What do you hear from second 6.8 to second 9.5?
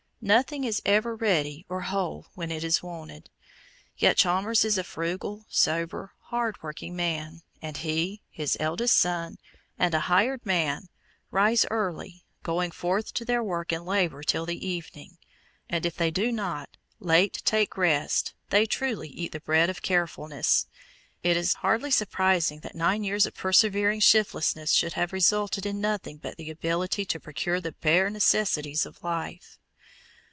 man, and he, his eldest son,